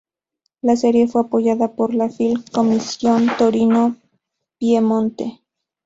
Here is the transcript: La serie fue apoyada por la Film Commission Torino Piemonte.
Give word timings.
La 0.63 0.75
serie 0.77 1.07
fue 1.07 1.21
apoyada 1.21 1.73
por 1.75 1.93
la 1.93 2.09
Film 2.09 2.43
Commission 2.51 3.27
Torino 3.37 3.97
Piemonte. 4.57 5.43